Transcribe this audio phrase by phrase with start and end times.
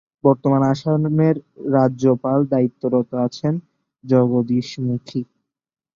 [0.23, 1.35] বর্তমানে আসামের
[1.73, 3.53] রাজ্যপাল দায়িত্বরত আছেন
[4.03, 5.21] জগদীশ মুখী।